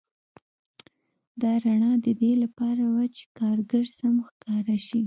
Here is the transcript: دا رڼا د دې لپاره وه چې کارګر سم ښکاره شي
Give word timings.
دا 1.41 1.51
رڼا 1.63 1.91
د 2.05 2.07
دې 2.21 2.31
لپاره 2.43 2.81
وه 2.93 3.05
چې 3.15 3.23
کارګر 3.37 3.85
سم 3.97 4.15
ښکاره 4.27 4.77
شي 4.87 4.99